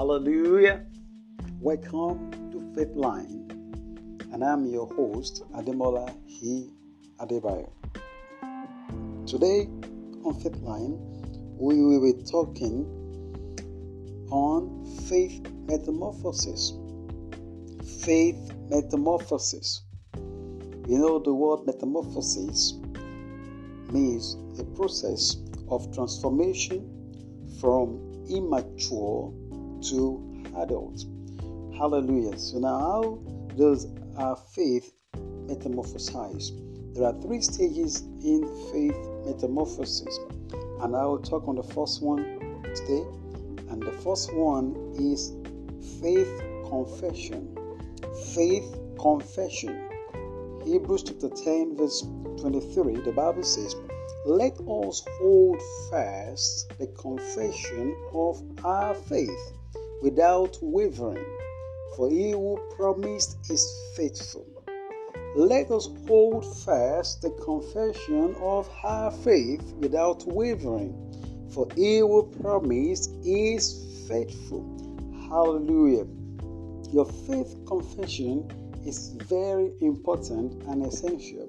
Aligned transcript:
Hallelujah. 0.00 0.86
Welcome 1.60 2.30
to 2.52 2.72
Faith 2.74 2.96
Line. 2.96 3.44
And 4.32 4.42
I'm 4.42 4.64
your 4.64 4.86
host, 4.86 5.42
Ademola 5.52 6.16
He 6.24 6.70
Adebayo. 7.18 7.68
Today 9.26 9.68
on 10.24 10.40
Faith 10.40 10.56
Line, 10.62 10.96
we 11.58 11.82
will 11.84 12.00
be 12.00 12.14
talking 12.22 12.86
on 14.30 14.86
faith 15.06 15.42
metamorphosis. 15.68 16.72
Faith 18.02 18.54
metamorphosis. 18.70 19.82
You 20.14 20.98
know, 20.98 21.18
the 21.18 21.34
word 21.34 21.66
metamorphosis 21.66 22.72
means 23.92 24.38
a 24.58 24.64
process 24.64 25.36
of 25.68 25.92
transformation 25.94 26.88
from 27.60 28.24
immature 28.30 29.34
to 29.82 30.44
adults. 30.58 31.06
Hallelujah. 31.76 32.38
So 32.38 32.58
now 32.58 32.78
how 32.78 33.18
does 33.56 33.86
our 34.16 34.36
faith 34.36 34.92
metamorphosize? 35.14 36.50
There 36.94 37.04
are 37.04 37.20
three 37.22 37.40
stages 37.40 38.02
in 38.22 38.46
faith 38.72 38.96
metamorphosis, 39.24 40.18
and 40.82 40.94
I 40.94 41.06
will 41.06 41.20
talk 41.20 41.48
on 41.48 41.56
the 41.56 41.62
first 41.62 42.02
one 42.02 42.24
today. 42.74 43.04
And 43.70 43.82
the 43.82 43.92
first 44.02 44.34
one 44.34 44.74
is 44.98 45.32
faith 46.00 46.42
confession. 46.68 47.56
Faith 48.34 48.76
confession. 48.98 49.88
Hebrews 50.64 51.04
chapter 51.04 51.28
10, 51.28 51.76
verse 51.76 52.02
23, 52.40 53.00
the 53.00 53.12
Bible 53.12 53.42
says, 53.42 53.74
Let 54.26 54.52
us 54.60 55.02
hold 55.18 55.62
fast 55.90 56.72
the 56.78 56.88
confession 56.88 57.96
of 58.12 58.42
our 58.64 58.94
faith 58.94 59.59
without 60.02 60.58
wavering, 60.62 61.24
for 61.96 62.10
he 62.10 62.32
who 62.32 62.58
promised 62.76 63.38
is 63.50 63.64
faithful. 63.96 64.46
Let 65.36 65.70
us 65.70 65.88
hold 66.08 66.44
fast 66.64 67.22
the 67.22 67.30
confession 67.30 68.34
of 68.40 68.68
our 68.82 69.10
faith 69.10 69.62
without 69.78 70.26
wavering, 70.26 70.94
for 71.52 71.68
he 71.76 71.98
who 71.98 72.32
promised 72.40 73.10
is 73.24 74.06
faithful. 74.08 74.64
Hallelujah. 75.28 76.06
Your 76.92 77.04
faith 77.04 77.54
confession 77.66 78.50
is 78.84 79.10
very 79.28 79.70
important 79.80 80.62
and 80.64 80.84
essential. 80.84 81.46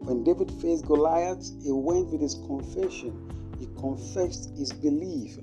When 0.00 0.24
David 0.24 0.50
faced 0.60 0.86
Goliath, 0.86 1.48
he 1.62 1.70
went 1.70 2.08
with 2.08 2.22
his 2.22 2.34
confession. 2.46 3.12
He 3.60 3.66
confessed 3.78 4.56
his 4.56 4.72
belief. 4.72 5.38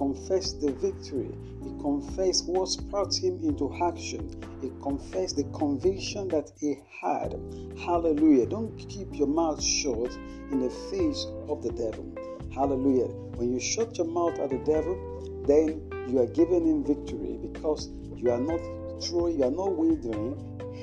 Confessed 0.00 0.62
the 0.62 0.72
victory. 0.72 1.28
He 1.62 1.68
confessed 1.82 2.48
what 2.48 2.74
brought 2.90 3.14
him 3.14 3.38
into 3.42 3.70
action. 3.84 4.30
He 4.62 4.72
confessed 4.82 5.36
the 5.36 5.44
conviction 5.52 6.26
that 6.28 6.50
he 6.58 6.78
had. 7.02 7.38
Hallelujah. 7.84 8.46
Don't 8.46 8.74
keep 8.78 9.14
your 9.14 9.26
mouth 9.26 9.62
shut 9.62 10.10
in 10.52 10.60
the 10.60 10.70
face 10.90 11.26
of 11.50 11.62
the 11.62 11.70
devil. 11.72 12.10
Hallelujah. 12.50 13.08
When 13.36 13.52
you 13.52 13.60
shut 13.60 13.98
your 13.98 14.06
mouth 14.06 14.38
at 14.38 14.48
the 14.48 14.58
devil, 14.64 15.44
then 15.46 15.82
you 16.08 16.18
are 16.20 16.26
giving 16.28 16.66
him 16.66 16.82
victory 16.82 17.38
because 17.42 17.90
you 18.16 18.30
are 18.30 18.40
not 18.40 18.60
throwing, 19.02 19.38
you 19.38 19.44
are 19.44 19.50
not 19.50 19.76
withering 19.76 20.34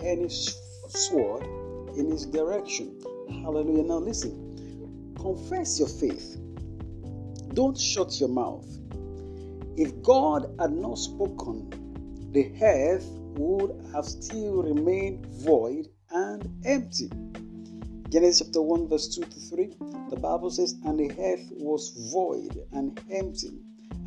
any 0.03 0.29
sword 0.29 1.43
in 1.97 2.11
his 2.11 2.27
direction. 2.27 3.01
Hallelujah. 3.41 3.81
Now 3.81 3.97
listen, 3.97 5.15
confess 5.19 5.79
your 5.79 5.87
faith. 5.87 6.37
Don't 7.55 7.75
shut 7.75 8.19
your 8.19 8.29
mouth. 8.29 8.67
If 9.77 10.01
God 10.01 10.55
had 10.59 10.71
not 10.71 10.97
spoken, 10.97 11.69
the 12.31 12.51
earth 12.63 13.05
would 13.37 13.79
have 13.93 14.05
still 14.05 14.63
remained 14.63 15.23
void 15.27 15.89
and 16.09 16.49
empty. 16.65 17.11
Genesis 18.09 18.47
chapter 18.47 18.59
1, 18.59 18.87
verse 18.87 19.07
2 19.13 19.21
to 19.21 19.39
3, 19.39 19.75
the 20.09 20.15
Bible 20.15 20.49
says, 20.49 20.73
And 20.83 20.99
the 20.99 21.11
earth 21.21 21.45
was 21.51 21.89
void 22.11 22.57
and 22.71 22.99
empty, 23.11 23.51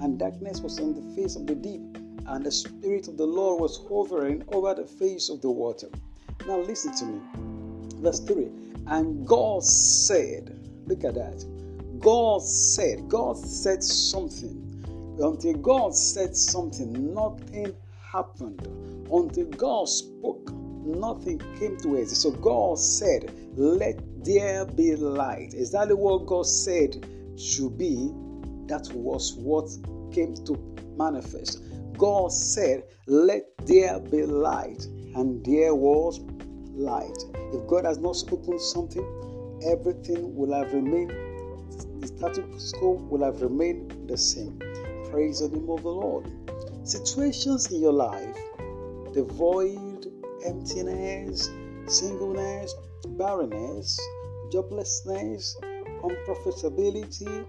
and 0.00 0.19
darkness 0.19 0.60
was 0.60 0.80
on 0.80 0.92
the 0.92 1.14
face 1.14 1.36
of 1.36 1.47
the 1.47 1.54
deep, 1.54 1.82
and 2.26 2.44
the 2.44 2.50
Spirit 2.50 3.06
of 3.06 3.16
the 3.16 3.26
Lord 3.26 3.60
was 3.60 3.80
hovering 3.88 4.42
over 4.48 4.75
the 4.75 4.88
face 4.88 5.28
of 5.28 5.41
the 5.41 5.53
water. 5.53 5.88
Now 6.48 6.59
listen 6.59 6.97
to 6.97 7.04
me. 7.04 7.20
Verse 8.03 8.19
3 8.19 8.48
And 8.88 9.25
God 9.25 9.62
said, 9.62 10.69
Look 10.86 11.04
at 11.04 11.14
that. 11.14 11.44
God 12.00 12.42
said, 12.42 13.09
God 13.09 13.38
said 13.38 13.84
something. 13.84 14.69
Until 15.20 15.54
God 15.54 15.94
said 15.94 16.34
something, 16.34 17.14
nothing 17.14 17.75
happened. 18.10 18.66
Until 19.12 19.47
God 19.56 19.88
spoke, 19.88 20.50
nothing 20.53 21.38
came 21.58 21.76
to 21.78 21.98
us. 21.98 22.16
So 22.22 22.31
God 22.31 22.78
said, 22.78 23.30
Let 23.56 24.00
there 24.25 24.64
be 24.64 24.97
light. 24.97 25.53
Exactly 25.54 25.94
what 25.94 26.26
God 26.26 26.47
said 26.47 27.06
should 27.38 27.76
be, 27.76 28.10
that 28.66 28.88
was 28.94 29.34
what 29.34 29.69
came 30.12 30.34
to 30.47 30.56
manifest. 30.97 31.62
God 31.98 32.32
said, 32.32 32.84
Let 33.06 33.44
there 33.66 34.00
be 34.00 34.25
light. 34.25 34.86
And 35.14 35.44
there 35.44 35.75
was 35.75 36.20
light. 36.72 37.19
If 37.53 37.66
God 37.66 37.84
has 37.84 37.98
not 37.98 38.16
spoken 38.16 38.59
something, 38.59 39.04
everything 39.66 40.34
will 40.34 40.54
have 40.54 40.72
remained, 40.72 41.10
the 42.00 42.06
status 42.06 42.72
quo 42.72 42.92
will 43.10 43.25
have 43.25 43.42
remained 43.42 44.09
the 44.09 44.16
same. 44.16 44.59
Praise 45.10 45.41
the 45.41 45.48
name 45.48 45.69
of 45.69 45.82
the 45.82 45.88
Lord. 45.88 46.31
Situations 46.84 47.72
in 47.72 47.81
your 47.81 47.93
life, 47.93 48.37
the 49.12 49.25
void, 49.25 50.06
emptiness, 50.47 51.50
singleness, 51.88 52.75
barrenness, 53.19 54.00
joblessness, 54.53 55.56
unprofitability, 56.04 57.44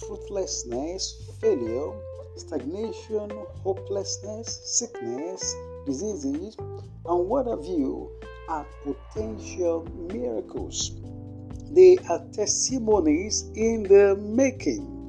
fruitlessness, 0.00 1.32
failure, 1.40 1.92
stagnation, 2.36 3.30
hopelessness, 3.62 4.60
sickness, 4.62 5.56
diseases, 5.86 6.56
and 6.58 7.28
what 7.28 7.46
have 7.46 7.64
you 7.64 8.10
are 8.50 8.66
potential 8.84 9.88
miracles. 10.12 10.92
They 11.70 11.96
are 12.10 12.22
testimonies 12.34 13.50
in 13.54 13.84
the 13.84 14.14
making. 14.16 15.01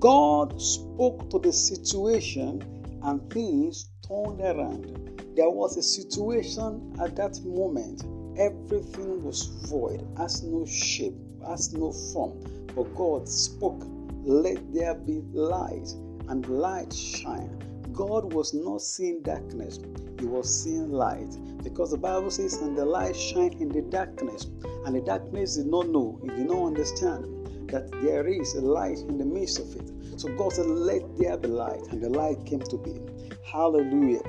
God 0.00 0.60
spoke 0.60 1.30
to 1.30 1.38
the 1.38 1.52
situation 1.52 2.62
and 3.02 3.32
things 3.32 3.88
turned 4.06 4.40
around. 4.40 5.22
There 5.36 5.48
was 5.48 5.76
a 5.78 5.82
situation 5.82 6.94
at 7.00 7.16
that 7.16 7.40
moment. 7.44 8.04
Everything 8.38 9.24
was 9.24 9.46
void, 9.68 10.06
has 10.18 10.42
no 10.42 10.66
shape, 10.66 11.14
has 11.46 11.72
no 11.72 11.92
form. 11.92 12.38
But 12.74 12.94
God 12.94 13.26
spoke, 13.26 13.82
Let 14.22 14.74
there 14.74 14.94
be 14.94 15.22
light, 15.32 15.88
and 16.28 16.46
light 16.46 16.92
shine. 16.92 17.58
God 17.94 18.34
was 18.34 18.52
not 18.52 18.82
seeing 18.82 19.22
darkness, 19.22 19.80
He 20.18 20.26
was 20.26 20.62
seeing 20.62 20.90
light. 20.90 21.38
Because 21.62 21.92
the 21.92 21.96
Bible 21.96 22.30
says, 22.30 22.54
And 22.60 22.76
the 22.76 22.84
light 22.84 23.16
shine 23.16 23.54
in 23.60 23.70
the 23.70 23.82
darkness, 23.82 24.46
and 24.84 24.94
the 24.94 25.00
darkness 25.00 25.56
did 25.56 25.68
not 25.68 25.88
know, 25.88 26.20
it 26.22 26.36
did 26.36 26.48
not 26.48 26.66
understand 26.66 27.35
that 27.68 27.90
there 28.02 28.26
is 28.26 28.54
a 28.54 28.60
light 28.60 28.98
in 28.98 29.18
the 29.18 29.24
midst 29.24 29.58
of 29.58 29.74
it. 29.76 30.20
So 30.20 30.28
God 30.36 30.52
said, 30.52 30.66
Let 30.66 31.02
there 31.18 31.36
be 31.36 31.48
light, 31.48 31.80
and 31.90 32.02
the 32.02 32.10
light 32.10 32.44
came 32.46 32.60
to 32.60 32.76
be. 32.78 33.00
Hallelujah. 33.44 34.22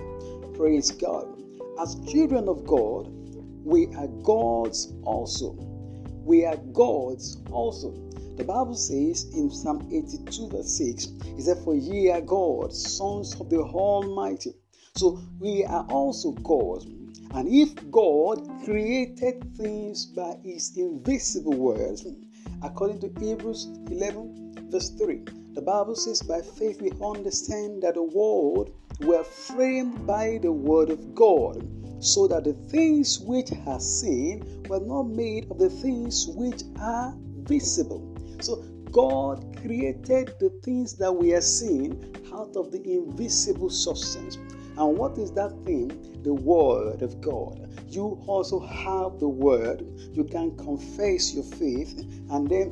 Praise 0.56 0.92
God. 0.92 1.28
As 1.80 1.96
children 2.12 2.48
of 2.50 2.66
God, 2.66 3.08
we 3.64 3.88
are 3.96 4.08
God's 4.24 4.94
also. 5.04 5.52
We 6.24 6.46
are 6.46 6.58
God's 6.74 7.38
also. 7.52 7.92
The 8.38 8.44
Bible 8.44 8.76
says 8.76 9.26
in 9.34 9.50
Psalm 9.50 9.88
82, 9.92 10.50
verse 10.50 10.78
6, 10.78 11.08
it 11.38 11.42
said, 11.42 11.58
For 11.64 11.76
ye 11.76 12.12
are 12.12 12.22
God, 12.22 12.74
sons 12.74 13.40
of 13.40 13.50
the 13.50 13.60
Almighty. 13.60 14.54
So 14.96 15.20
we 15.40 15.64
are 15.66 15.86
also 15.90 16.32
God. 16.32 16.84
And 17.34 17.48
if 17.48 17.90
God 17.92 18.40
created 18.64 19.56
things 19.58 20.06
by 20.06 20.38
his 20.44 20.78
invisible 20.78 21.56
words, 21.56 22.06
according 22.64 23.00
to 23.02 23.20
Hebrews 23.20 23.68
11, 23.92 24.70
verse 24.70 24.90
3, 24.92 25.24
the 25.54 25.62
Bible 25.62 25.96
says, 25.96 26.22
By 26.22 26.42
faith 26.42 26.82
we 26.82 26.92
understand 27.04 27.84
that 27.84 27.96
the 27.96 28.04
world 28.04 28.74
were 29.02 29.24
framed 29.24 30.06
by 30.06 30.40
the 30.42 30.52
word 30.52 30.90
of 30.90 31.16
God, 31.16 31.68
so 32.00 32.28
that 32.28 32.44
the 32.44 32.54
things 32.54 33.20
which 33.20 33.52
are 33.66 33.80
seen 33.80 34.64
were 34.70 34.80
not 34.80 35.04
made 35.04 35.50
of 35.50 35.58
the 35.58 35.70
things 35.70 36.28
which 36.28 36.62
are 36.80 37.14
visible. 37.44 38.16
So 38.42 38.64
God 38.92 39.58
created 39.62 40.34
the 40.40 40.52
things 40.64 40.96
that 40.98 41.12
we 41.12 41.34
are 41.34 41.42
seeing 41.42 42.16
out 42.34 42.56
of 42.56 42.72
the 42.72 42.82
invisible 42.84 43.70
substance. 43.70 44.38
And 44.78 44.96
what 44.96 45.18
is 45.18 45.32
that 45.32 45.52
thing? 45.66 46.22
The 46.24 46.34
Word 46.34 47.02
of 47.02 47.20
God. 47.20 47.68
You 47.90 48.22
also 48.28 48.60
have 48.60 49.20
the 49.20 49.28
Word. 49.28 49.84
You 50.14 50.24
can 50.24 50.56
confess 50.56 51.34
your 51.34 51.44
faith, 51.44 51.98
and 52.30 52.48
then 52.48 52.70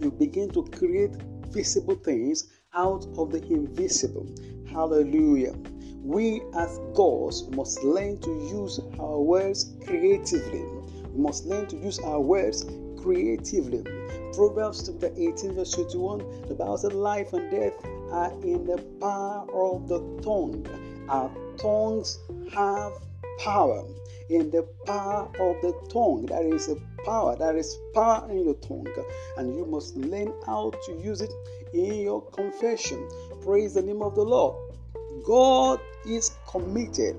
you 0.00 0.10
begin 0.10 0.50
to 0.50 0.64
create 0.64 1.16
visible 1.48 1.94
things 1.94 2.48
out 2.74 3.06
of 3.16 3.32
the 3.32 3.42
invisible. 3.46 4.26
Hallelujah. 4.70 5.54
We 6.02 6.42
as 6.54 6.78
gods 6.94 7.48
must 7.50 7.82
learn 7.84 8.18
to 8.20 8.30
use 8.30 8.78
our 8.98 9.20
words 9.20 9.74
creatively. 9.86 10.64
We 11.12 11.22
must 11.22 11.46
learn 11.46 11.66
to 11.68 11.76
use 11.76 11.98
our 12.00 12.20
words 12.20 12.64
creatively. 13.02 13.82
Proverbs 14.34 14.88
chapter 14.88 15.10
18, 15.16 15.54
verse 15.54 15.72
21, 15.72 16.48
the 16.48 16.54
Bible 16.54 16.78
said, 16.78 16.92
Life 16.92 17.32
and 17.32 17.50
death 17.50 17.74
are 18.12 18.32
in 18.42 18.64
the 18.64 18.78
power 19.00 19.46
of 19.52 19.88
the 19.88 20.00
tongue. 20.22 20.66
Our 21.10 21.28
tongues 21.58 22.20
have 22.54 22.92
power. 23.40 23.84
In 24.28 24.48
the 24.52 24.62
power 24.86 25.24
of 25.40 25.60
the 25.60 25.74
tongue, 25.92 26.26
there 26.26 26.54
is 26.54 26.68
a 26.68 26.76
power, 27.04 27.34
there 27.36 27.56
is 27.56 27.76
power 27.92 28.30
in 28.30 28.44
your 28.44 28.54
tongue, 28.54 28.86
and 29.36 29.56
you 29.56 29.66
must 29.66 29.96
learn 29.96 30.32
how 30.46 30.70
to 30.86 30.92
use 30.92 31.20
it 31.20 31.32
in 31.74 31.94
your 31.96 32.22
confession. 32.30 33.08
Praise 33.42 33.74
the 33.74 33.82
name 33.82 34.02
of 34.02 34.14
the 34.14 34.22
Lord. 34.22 34.56
God 35.26 35.80
is 36.06 36.30
committed 36.48 37.16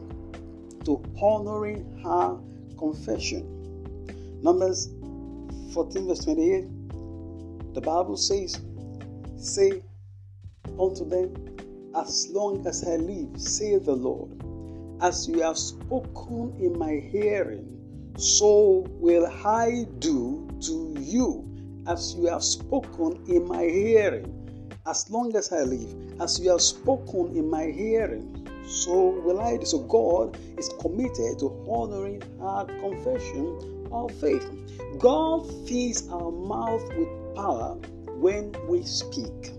to 0.85 1.03
honoring 1.21 1.83
her 2.01 2.37
confession. 2.77 3.43
Numbers 4.41 4.89
14, 5.73 6.07
verse 6.07 6.23
28, 6.23 6.65
the 7.73 7.81
Bible 7.81 8.15
says, 8.15 8.61
Say 9.37 9.83
unto 10.79 11.03
them, 11.03 11.50
As 11.93 12.29
long 12.31 12.65
as 12.65 12.87
I 12.87 12.95
live, 12.95 13.37
say 13.37 13.77
the 13.77 13.91
Lord, 13.91 14.31
as 15.01 15.27
you 15.27 15.41
have 15.41 15.57
spoken 15.57 16.55
in 16.57 16.79
my 16.79 17.03
hearing, 17.11 17.67
so 18.15 18.85
will 18.91 19.27
I 19.27 19.85
do 19.99 20.47
to 20.61 20.95
you, 20.97 21.43
as 21.87 22.15
you 22.15 22.27
have 22.27 22.45
spoken 22.45 23.21
in 23.27 23.45
my 23.45 23.65
hearing. 23.65 24.71
As 24.87 25.09
long 25.09 25.35
as 25.35 25.51
I 25.51 25.63
live, 25.63 26.21
as 26.21 26.39
you 26.39 26.51
have 26.51 26.61
spoken 26.61 27.35
in 27.35 27.49
my 27.49 27.65
hearing, 27.65 28.47
so 28.65 29.09
will 29.09 29.41
I 29.41 29.57
do. 29.57 29.65
So 29.65 29.79
God 29.79 30.37
is 30.57 30.69
committed 30.79 31.39
to 31.39 31.51
honoring 31.69 32.23
our 32.39 32.67
confession 32.67 33.89
of 33.91 34.13
faith. 34.13 34.47
God 34.97 35.45
fills 35.67 36.07
our 36.07 36.31
mouth 36.31 36.87
with 36.95 37.35
power 37.35 37.75
when 38.15 38.55
we 38.69 38.83
speak. 38.83 39.51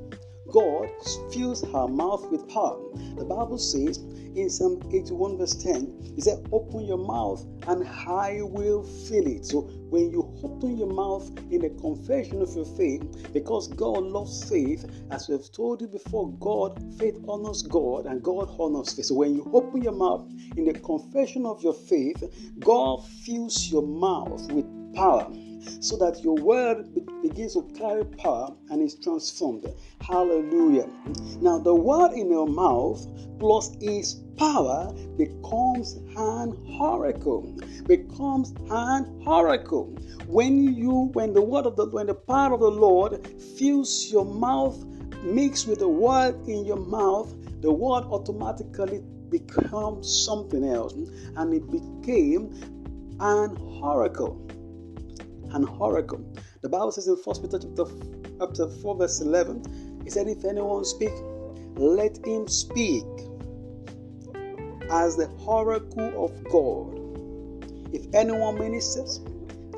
God 0.52 0.90
fills 1.32 1.62
her 1.72 1.88
mouth 1.88 2.30
with 2.30 2.46
power. 2.48 2.78
The 3.16 3.24
Bible 3.24 3.58
says 3.58 3.98
in 4.36 4.50
Psalm 4.50 4.82
81, 4.92 5.38
verse 5.38 5.54
10, 5.56 6.12
He 6.14 6.20
said, 6.20 6.38
Open 6.52 6.84
your 6.86 6.98
mouth 6.98 7.44
and 7.66 7.86
I 7.88 8.40
will 8.42 8.82
fill 8.82 9.26
it. 9.26 9.46
So 9.46 9.62
when 9.88 10.10
you 10.10 10.34
open 10.42 10.76
your 10.76 10.92
mouth 10.92 11.28
in 11.50 11.64
a 11.64 11.70
confession 11.80 12.42
of 12.42 12.54
your 12.54 12.64
faith, 12.64 13.32
because 13.32 13.68
God 13.68 14.04
loves 14.04 14.48
faith, 14.48 14.84
as 15.10 15.28
we 15.28 15.32
have 15.32 15.50
told 15.52 15.80
you 15.80 15.88
before, 15.88 16.30
God, 16.38 16.78
faith 16.98 17.18
honors 17.28 17.62
God 17.62 18.06
and 18.06 18.22
God 18.22 18.48
honors 18.58 18.92
faith. 18.92 19.06
So 19.06 19.14
when 19.14 19.34
you 19.34 19.50
open 19.54 19.82
your 19.82 19.92
mouth 19.92 20.26
in 20.56 20.64
the 20.66 20.74
confession 20.74 21.46
of 21.46 21.62
your 21.62 21.74
faith, 21.74 22.22
God 22.60 23.06
fills 23.24 23.70
your 23.70 23.82
mouth 23.82 24.50
with 24.50 24.66
power 24.94 25.32
so 25.80 25.96
that 25.96 26.22
your 26.22 26.36
word 26.36 26.86
begins 27.22 27.54
to 27.54 27.62
carry 27.76 28.04
power 28.04 28.54
and 28.70 28.82
is 28.82 28.94
transformed. 28.96 29.66
Hallelujah. 30.00 30.88
Now, 31.40 31.58
the 31.58 31.74
word 31.74 32.12
in 32.12 32.30
your 32.30 32.46
mouth 32.46 33.06
plus 33.38 33.76
its 33.80 34.14
power 34.36 34.92
becomes 35.16 35.96
an 36.16 36.56
oracle. 36.80 37.42
Becomes 37.86 38.54
an 38.70 39.22
oracle. 39.26 39.86
When 40.26 40.74
you, 40.74 41.10
when 41.14 41.32
the 41.32 41.42
word 41.42 41.66
of 41.66 41.76
the, 41.76 41.86
when 41.86 42.06
the 42.06 42.14
power 42.14 42.54
of 42.54 42.60
the 42.60 42.70
Lord 42.70 43.26
fills 43.58 44.10
your 44.10 44.24
mouth, 44.24 44.84
mixed 45.22 45.68
with 45.68 45.80
the 45.80 45.88
word 45.88 46.36
in 46.48 46.64
your 46.64 46.76
mouth, 46.76 47.34
the 47.60 47.72
word 47.72 48.04
automatically 48.04 49.02
becomes 49.28 50.24
something 50.24 50.64
else, 50.64 50.92
and 51.36 51.54
it 51.54 51.70
became 51.70 52.52
an 53.20 53.56
oracle 53.82 54.46
an 55.54 55.64
oracle. 55.78 56.24
The 56.60 56.68
Bible 56.68 56.92
says 56.92 57.08
in 57.08 57.14
1 57.14 57.42
Peter 57.42 57.58
chapter, 57.58 57.84
chapter 58.38 58.68
4, 58.68 58.96
verse 58.96 59.20
11, 59.20 60.02
it 60.06 60.12
said, 60.12 60.28
If 60.28 60.44
anyone 60.44 60.84
speak, 60.84 61.12
let 61.76 62.24
him 62.26 62.48
speak 62.48 63.04
as 64.90 65.16
the 65.16 65.28
oracle 65.46 66.24
of 66.24 66.44
God. 66.44 66.98
If 67.94 68.06
anyone 68.14 68.58
ministers, 68.58 69.20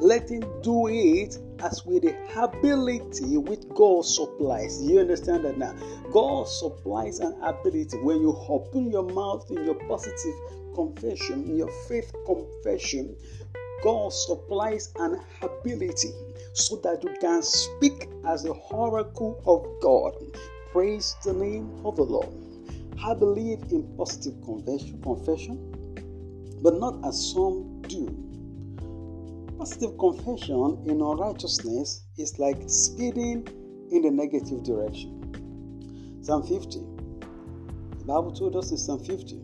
let 0.01 0.29
him 0.29 0.45
do 0.63 0.89
it 0.89 1.39
as 1.61 1.85
with 1.87 2.03
the 2.03 2.15
ability 2.37 3.37
which 3.37 3.63
God 3.75 4.05
supplies. 4.05 4.83
You 4.83 5.01
understand 5.01 5.45
that 5.45 5.57
now? 5.57 5.75
God 6.13 6.49
supplies 6.49 7.21
an 7.21 7.35
ability. 7.43 7.97
When 7.99 8.21
you 8.21 8.37
open 8.49 8.91
your 8.91 9.05
mouth 9.05 9.51
in 9.51 9.65
your 9.65 9.77
positive 9.89 10.35
confession, 10.75 11.45
in 11.45 11.57
your 11.57 11.71
faith 11.89 12.13
confession, 12.27 13.17
God 13.83 14.13
supplies 14.13 14.93
an 14.99 15.21
ability 15.43 16.13
so 16.53 16.77
that 16.77 17.03
you 17.03 17.15
can 17.21 17.43
speak 17.43 18.09
as 18.27 18.43
the 18.43 18.53
oracle 18.71 19.43
of 19.47 19.81
God. 19.83 20.15
Praise 20.73 21.17
the 21.25 21.33
name 21.33 21.71
of 21.85 21.97
the 21.97 22.03
Lord. 22.03 22.33
I 23.05 23.15
believe 23.15 23.61
in 23.71 23.95
positive 23.97 24.41
confession, 24.43 25.59
but 26.63 26.79
not 26.79 27.07
as 27.07 27.33
some 27.33 27.83
do. 27.83 28.09
Positive 29.59 29.99
confession 29.99 30.83
in 30.87 31.01
unrighteousness 31.01 32.05
is 32.17 32.39
like 32.39 32.59
speeding 32.67 33.47
in 33.91 34.03
the 34.03 34.11
negative 34.11 34.63
direction. 34.63 35.21
Psalm 36.23 36.43
50. 36.43 36.79
The 37.99 38.05
Bible 38.05 38.33
told 38.33 38.57
us 38.57 38.71
in 38.71 38.79
Psalm 38.79 39.05
50, 39.05 39.41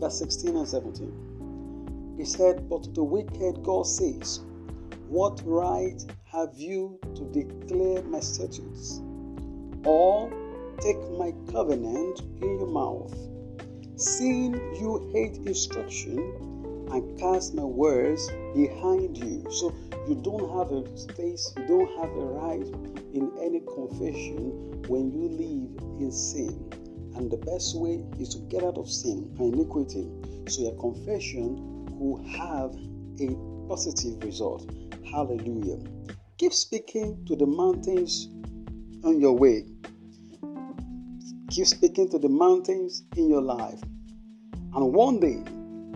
verse 0.00 0.18
16 0.18 0.56
and 0.56 0.68
17. 0.68 1.23
He 2.16 2.24
said, 2.24 2.68
But 2.68 2.84
to 2.84 2.90
the 2.90 3.04
wicked, 3.04 3.62
God 3.62 3.86
says, 3.86 4.40
What 5.08 5.42
right 5.44 6.00
have 6.24 6.54
you 6.56 6.98
to 7.14 7.24
declare 7.32 8.02
my 8.04 8.20
statutes? 8.20 9.00
Or 9.84 10.30
take 10.80 11.00
my 11.12 11.32
covenant 11.50 12.20
in 12.40 12.58
your 12.58 12.66
mouth, 12.66 13.14
seeing 13.96 14.54
you 14.80 15.10
hate 15.12 15.36
instruction 15.46 16.18
and 16.92 17.18
cast 17.18 17.54
my 17.54 17.64
words 17.64 18.30
behind 18.54 19.16
you. 19.18 19.44
So 19.50 19.74
you 20.08 20.14
don't 20.16 20.56
have 20.56 20.70
a 20.70 20.96
space, 20.96 21.52
you 21.56 21.66
don't 21.66 22.00
have 22.00 22.10
a 22.10 22.24
right 22.24 22.66
in 23.12 23.30
any 23.40 23.60
confession 23.60 24.82
when 24.88 25.10
you 25.10 25.28
live 25.28 26.00
in 26.00 26.12
sin. 26.12 26.70
And 27.16 27.30
the 27.30 27.38
best 27.38 27.76
way 27.76 28.04
is 28.18 28.28
to 28.30 28.38
get 28.48 28.62
out 28.62 28.76
of 28.76 28.88
sin 28.90 29.34
and 29.38 29.54
iniquity. 29.54 30.08
So 30.48 30.62
your 30.62 30.78
confession 30.78 31.73
will 31.98 32.22
have 32.24 32.74
a 33.20 33.34
positive 33.68 34.22
result. 34.22 34.70
Hallelujah. 35.10 35.78
Keep 36.38 36.52
speaking 36.52 37.24
to 37.26 37.36
the 37.36 37.46
mountains 37.46 38.28
on 39.04 39.20
your 39.20 39.36
way. 39.36 39.66
Keep 41.50 41.66
speaking 41.66 42.08
to 42.10 42.18
the 42.18 42.28
mountains 42.28 43.04
in 43.16 43.28
your 43.30 43.42
life. 43.42 43.80
And 44.74 44.92
one 44.92 45.20
day, 45.20 45.36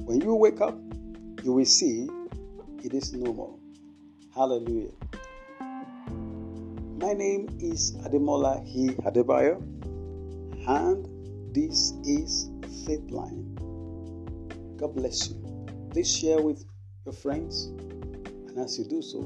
when 0.05 0.21
you 0.21 0.35
wake 0.35 0.61
up, 0.61 0.78
you 1.43 1.52
will 1.52 1.64
see 1.64 2.09
it 2.85 2.95
is 2.95 3.12
normal. 3.12 3.59
Hallelujah. 4.35 4.93
My 7.00 7.12
name 7.12 7.49
is 7.61 7.97
Ademola 8.07 8.64
He 8.64 8.90
Adebayo, 9.07 9.61
and 10.69 11.55
this 11.55 11.93
is 12.05 12.50
Faith 12.87 13.11
Line. 13.11 13.55
God 14.76 14.95
bless 14.95 15.31
you. 15.31 15.58
Please 15.99 16.17
share 16.17 16.40
with 16.40 16.64
your 17.05 17.12
friends. 17.12 17.73
And 18.47 18.57
as 18.57 18.78
you 18.78 18.85
do 18.85 19.02
so, 19.02 19.21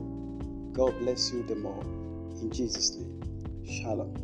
God 0.72 0.98
bless 1.00 1.30
you 1.30 1.42
the 1.42 1.56
more. 1.56 1.82
In 2.40 2.50
Jesus' 2.50 2.96
name, 2.96 3.20
Shalom. 3.66 4.14